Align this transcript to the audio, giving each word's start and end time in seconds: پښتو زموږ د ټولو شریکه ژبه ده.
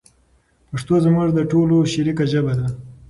پښتو 0.71 0.95
زموږ 1.05 1.27
د 1.33 1.39
ټولو 1.51 1.75
شریکه 1.93 2.25
ژبه 2.31 2.53
ده. 2.59 2.67